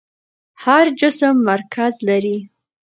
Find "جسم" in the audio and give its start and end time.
0.99-1.35